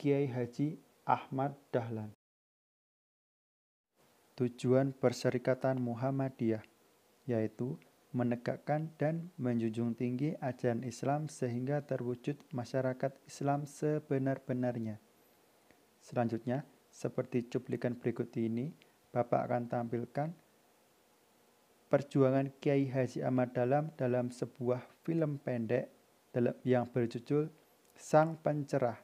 [0.00, 2.21] Kiai Haji Ahmad Dahlan.
[4.32, 6.64] Tujuan Perserikatan Muhammadiyah
[7.28, 7.76] yaitu
[8.12, 15.00] menegakkan dan menjunjung tinggi ajaran Islam sehingga terwujud masyarakat Islam sebenar-benarnya.
[16.00, 18.72] Selanjutnya, seperti cuplikan berikut ini,
[19.12, 20.28] Bapak akan tampilkan
[21.88, 25.92] perjuangan Kiai Haji Ahmad Dalam dalam sebuah film pendek
[26.64, 27.48] yang berjudul
[27.96, 28.96] Sang Pencerah.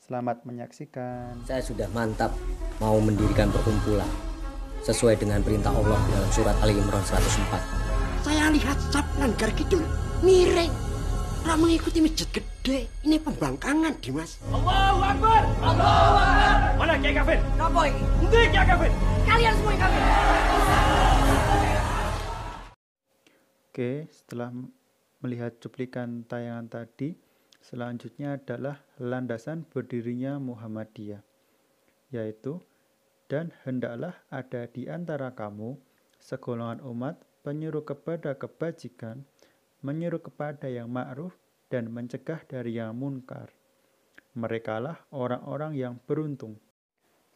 [0.00, 1.44] Selamat menyaksikan.
[1.44, 2.32] Saya sudah mantap
[2.80, 4.29] mau mendirikan perkumpulan
[4.84, 8.24] sesuai dengan perintah Allah dalam surat Ali Imran 104.
[8.24, 9.84] Saya lihat sapnan Garkidul
[10.20, 10.72] miring.
[11.40, 12.84] Orang mengikuti masjid gede.
[13.00, 14.36] Ini pembangkangan, Dimas.
[14.52, 15.42] Allahu Akbar!
[15.64, 16.58] Allahu Akbar!
[16.76, 17.38] Mana Kiai Kafir?
[17.40, 18.02] Kenapa ini?
[18.20, 18.90] Nanti Kiai Kafir!
[19.24, 20.02] Kalian semua yang kafir.
[23.70, 24.50] Oke, setelah
[25.24, 27.16] melihat cuplikan tayangan tadi,
[27.64, 31.24] selanjutnya adalah landasan berdirinya Muhammadiyah,
[32.12, 32.60] yaitu
[33.30, 35.78] dan hendaklah ada di antara kamu
[36.18, 39.22] segolongan umat penyuruh kepada kebajikan,
[39.86, 41.32] menyuruh kepada yang ma'ruf,
[41.70, 43.54] dan mencegah dari yang munkar.
[44.34, 46.58] Merekalah orang-orang yang beruntung.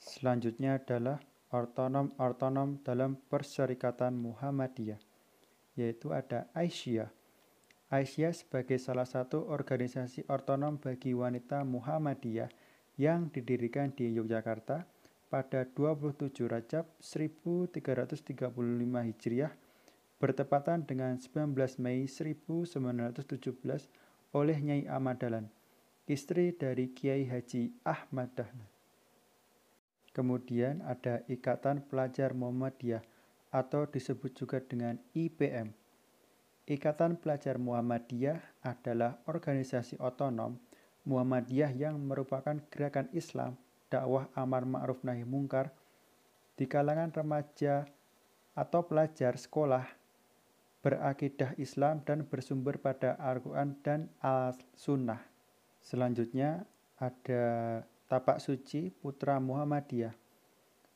[0.03, 1.23] Selanjutnya adalah
[1.55, 4.99] ortonom-ortonom dalam persyarikatan Muhammadiyah,
[5.79, 7.09] yaitu ada Aisyah.
[7.95, 12.51] Aisyah sebagai salah satu organisasi ortonom bagi wanita Muhammadiyah
[12.99, 14.94] yang didirikan di Yogyakarta
[15.35, 18.55] pada 27 Rajab 1335
[19.03, 19.51] Hijriah
[20.23, 22.71] bertepatan dengan 19 Mei 1917
[24.31, 25.51] oleh Nyai Ahmad Dahlan,
[26.07, 28.71] istri dari Kiai Haji Ahmad Dahlan.
[30.15, 33.03] Kemudian ada Ikatan Pelajar Muhammadiyah
[33.51, 35.75] atau disebut juga dengan IPM.
[36.71, 40.63] Ikatan Pelajar Muhammadiyah adalah organisasi otonom
[41.03, 43.59] Muhammadiyah yang merupakan gerakan Islam
[43.95, 45.71] dakwah amar ma'ruf nahi mungkar
[46.59, 47.87] di kalangan remaja
[48.59, 49.87] atau pelajar sekolah
[50.83, 55.23] berakidah Islam dan bersumber pada Al-Quran dan Al-Sunnah.
[55.79, 56.67] Selanjutnya
[56.99, 57.45] ada
[58.11, 60.13] Tapak Suci Putra Muhammadiyah.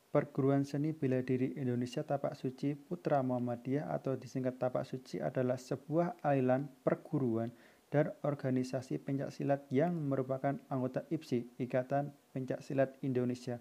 [0.09, 6.19] Perguruan seni bela diri Indonesia Tapak Suci Putra Muhammadiyah atau disingkat Tapak Suci adalah sebuah
[6.19, 7.49] aliran perguruan
[7.89, 13.57] dan organisasi pencak silat yang merupakan anggota IPSI, Ikatan Pencak Silat Indonesia,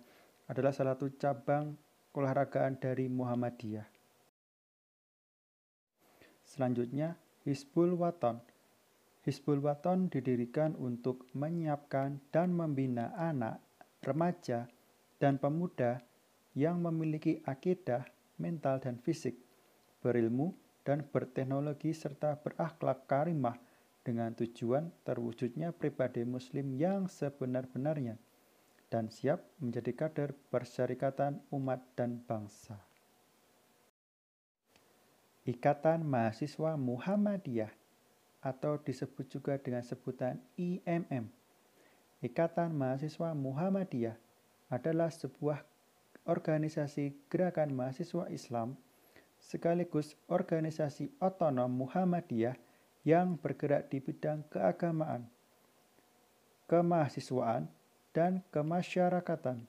[0.52, 1.72] adalah salah satu cabang
[2.12, 3.08] olahragaan dari
[9.24, 13.60] Hizbul Waton didirikan untuk menyiapkan dan membina anak,
[14.04, 14.68] remaja,
[15.20, 16.00] dan pemuda
[16.56, 18.08] yang memiliki akidah,
[18.40, 19.36] mental, dan fisik,
[20.00, 23.67] berilmu, dan berteknologi serta berakhlak karimah
[24.08, 28.16] dengan tujuan terwujudnya pribadi muslim yang sebenar-benarnya
[28.88, 32.80] dan siap menjadi kader persyarikatan umat dan bangsa.
[35.44, 37.68] Ikatan Mahasiswa Muhammadiyah
[38.40, 41.28] atau disebut juga dengan sebutan IMM.
[42.24, 44.16] Ikatan Mahasiswa Muhammadiyah
[44.72, 45.60] adalah sebuah
[46.24, 48.80] organisasi gerakan mahasiswa Islam
[49.36, 52.67] sekaligus organisasi otonom Muhammadiyah
[53.08, 55.24] yang bergerak di bidang keagamaan,
[56.68, 57.64] kemahasiswaan,
[58.12, 59.64] dan kemasyarakatan.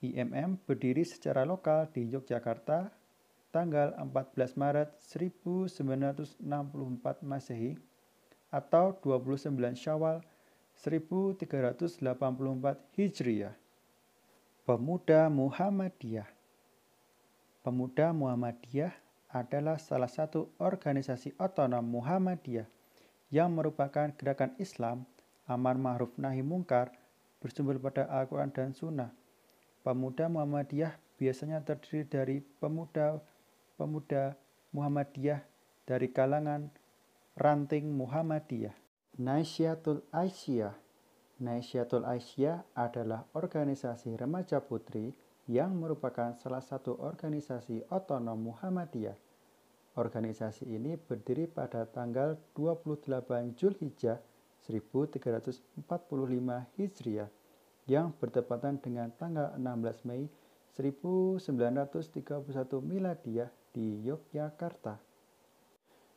[0.00, 2.88] IMM berdiri secara lokal di Yogyakarta
[3.52, 6.40] tanggal 14 Maret 1964
[7.20, 7.76] Masehi
[8.48, 10.24] atau 29 Syawal
[10.80, 12.00] 1384
[12.96, 13.54] Hijriah.
[14.62, 16.30] Pemuda Muhammadiyah
[17.66, 18.94] Pemuda Muhammadiyah
[19.32, 22.68] adalah salah satu organisasi otonom Muhammadiyah
[23.32, 25.08] yang merupakan gerakan Islam
[25.48, 26.92] amar ma'ruf nahi mungkar
[27.40, 29.10] bersumber pada Al-Quran dan Sunnah.
[29.82, 34.36] Pemuda Muhammadiyah biasanya terdiri dari pemuda-pemuda
[34.70, 35.40] Muhammadiyah
[35.88, 36.70] dari kalangan
[37.34, 38.76] ranting Muhammadiyah.
[39.18, 40.72] Naisyatul Aisyah
[41.42, 45.10] Naisyatul Aisyah adalah organisasi remaja putri
[45.50, 49.18] yang merupakan salah satu organisasi otonom Muhammadiyah.
[49.92, 54.18] Organisasi ini berdiri pada tanggal 28 Julhijjah
[54.64, 55.76] 1345
[56.78, 57.30] Hijriah
[57.90, 60.30] yang bertepatan dengan tanggal 16 Mei
[60.72, 61.44] 1931
[62.80, 64.96] Miladiah di Yogyakarta.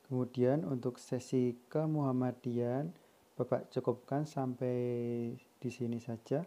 [0.06, 2.94] Kemudian untuk sesi kemuhammadian
[3.36, 6.40] Bapak cukupkan sampai di sini saja.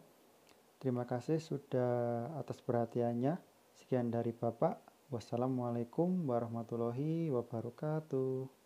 [0.78, 3.34] Terima kasih sudah atas perhatiannya.
[3.74, 4.78] Sekian dari Bapak.
[5.10, 8.57] Wassalamualaikum warahmatullahi wabarakatuh.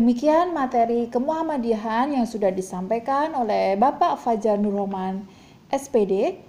[0.00, 5.28] Demikian materi kemuhammadiyahan yang sudah disampaikan oleh Bapak Fajar Nurroman,
[5.68, 6.40] SPD.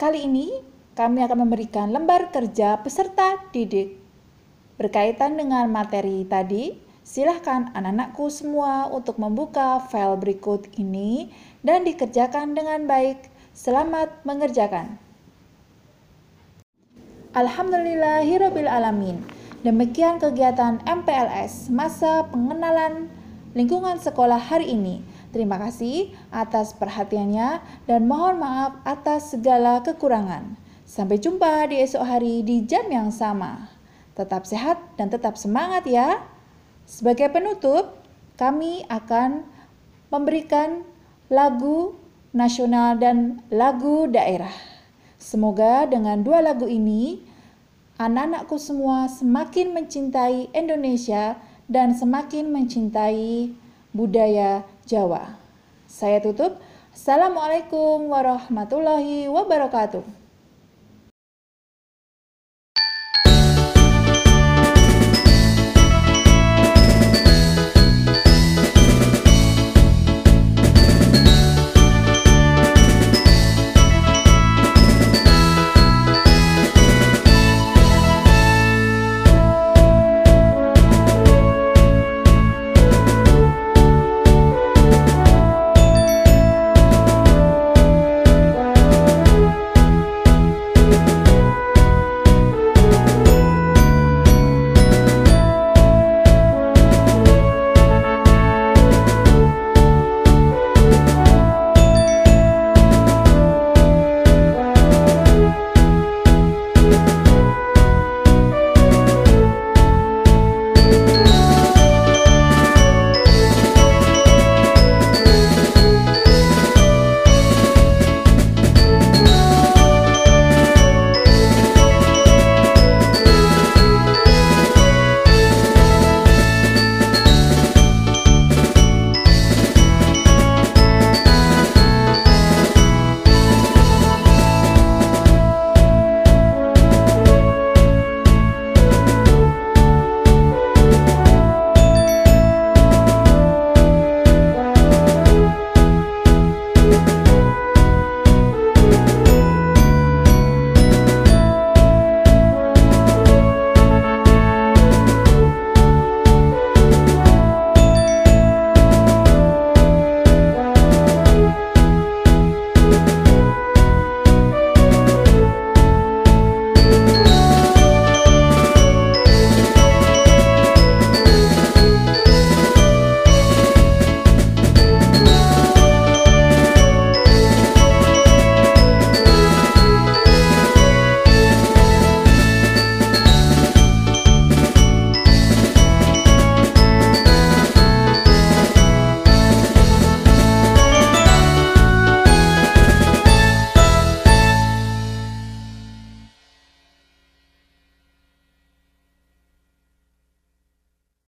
[0.00, 0.64] Kali ini
[0.96, 4.00] kami akan memberikan lembar kerja peserta didik.
[4.80, 11.28] Berkaitan dengan materi tadi, silahkan anak-anakku semua untuk membuka file berikut ini
[11.60, 13.28] dan dikerjakan dengan baik.
[13.52, 14.96] Selamat mengerjakan.
[17.36, 19.35] Alhamdulillahirrabbilalamin.
[19.66, 23.10] Demikian kegiatan MPLS masa pengenalan
[23.50, 25.02] lingkungan sekolah hari ini.
[25.34, 27.58] Terima kasih atas perhatiannya
[27.90, 30.54] dan mohon maaf atas segala kekurangan.
[30.86, 33.66] Sampai jumpa di esok hari di jam yang sama.
[34.14, 36.22] Tetap sehat dan tetap semangat ya.
[36.86, 37.90] Sebagai penutup,
[38.38, 39.50] kami akan
[40.14, 40.86] memberikan
[41.26, 41.98] lagu
[42.30, 44.54] nasional dan lagu daerah.
[45.18, 47.25] Semoga dengan dua lagu ini
[47.96, 53.56] anak-anakku semua semakin mencintai Indonesia dan semakin mencintai
[53.96, 55.40] budaya Jawa.
[55.88, 56.60] Saya tutup.
[56.92, 60.25] Assalamualaikum warahmatullahi wabarakatuh.